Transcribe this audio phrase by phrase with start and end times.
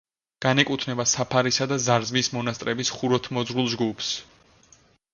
[0.45, 4.13] განეკუთვნება საფარისა და ზარზმის მონასტრების ხუროთმოძღვრულ ჯგუფს.